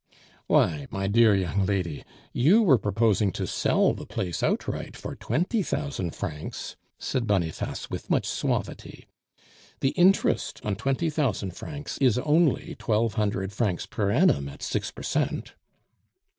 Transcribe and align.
"Why, 0.47 0.87
my 0.89 1.05
dear 1.05 1.35
young 1.35 1.63
lady, 1.67 2.03
you 2.33 2.63
were 2.63 2.79
proposing 2.79 3.31
to 3.33 3.45
sell 3.45 3.93
the 3.93 4.07
place 4.07 4.41
outright 4.41 4.97
for 4.97 5.15
twenty 5.15 5.61
thousand 5.61 6.15
francs," 6.15 6.75
said 6.97 7.27
Boniface 7.27 7.87
with 7.91 8.09
much 8.09 8.25
suavity. 8.25 9.05
"The 9.79 9.89
interest 9.89 10.59
on 10.65 10.75
twenty 10.75 11.11
thousand 11.11 11.51
francs 11.55 11.99
is 11.99 12.17
only 12.17 12.73
twelve 12.79 13.13
hundred 13.13 13.53
francs 13.53 13.85
per 13.85 14.09
annum 14.09 14.49
at 14.49 14.63
six 14.63 14.89
per 14.89 15.03
cent." 15.03 15.53